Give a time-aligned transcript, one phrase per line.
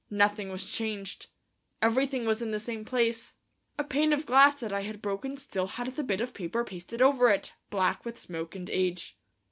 [0.09, 1.27] Nothing was changed,
[1.79, 3.33] everything was in the same place;
[3.77, 7.03] a pane of glass that I had broken still had the bit of paper pasted
[7.03, 9.15] over it, black with smoke and age.